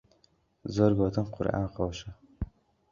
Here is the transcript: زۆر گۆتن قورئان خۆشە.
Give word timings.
زۆر 0.75 0.91
گۆتن 0.99 1.25
قورئان 1.33 1.67
خۆشە. 1.73 2.09